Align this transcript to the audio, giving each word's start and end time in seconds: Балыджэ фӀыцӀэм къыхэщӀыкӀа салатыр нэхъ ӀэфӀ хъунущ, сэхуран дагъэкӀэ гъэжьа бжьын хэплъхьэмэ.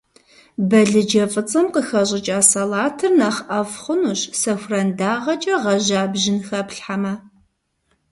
Балыджэ 0.69 1.23
фӀыцӀэм 1.31 1.67
къыхэщӀыкӀа 1.73 2.37
салатыр 2.49 3.11
нэхъ 3.19 3.39
ӀэфӀ 3.47 3.75
хъунущ, 3.83 4.21
сэхуран 4.41 4.89
дагъэкӀэ 4.99 5.55
гъэжьа 5.63 6.01
бжьын 6.11 6.39
хэплъхьэмэ. 6.47 7.13